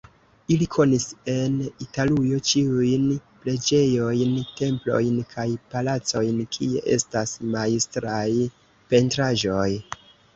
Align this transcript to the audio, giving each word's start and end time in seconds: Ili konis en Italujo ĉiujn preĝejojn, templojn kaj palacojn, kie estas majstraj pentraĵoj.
Ili 0.53 0.65
konis 0.75 1.03
en 1.31 1.57
Italujo 1.85 2.37
ĉiujn 2.51 3.03
preĝejojn, 3.43 4.31
templojn 4.61 5.19
kaj 5.33 5.45
palacojn, 5.73 6.39
kie 6.57 6.81
estas 6.95 7.35
majstraj 7.57 8.27
pentraĵoj. 8.95 9.69